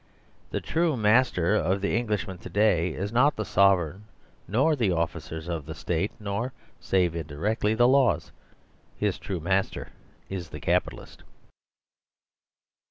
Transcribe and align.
The 0.49 0.61
true 0.61 0.95
masterof 0.97 1.79
the 1.79 1.95
Englishman 1.95 2.39
to 2.39 2.49
day 2.49 2.89
is 2.89 3.13
not 3.13 3.35
the 3.35 3.45
Sovereign 3.45 4.05
nor 4.47 4.75
the 4.75 4.91
officers 4.91 5.47
of 5.47 5.77
State, 5.77 6.11
nor, 6.19 6.53
save 6.79 7.15
indirectly, 7.15 7.75
the 7.75 7.87
laws; 7.87 8.31
his 8.97 9.19
true 9.19 9.39
master 9.39 9.89
is 10.27 10.49
the 10.49 10.59
Capitalist. 10.59 11.21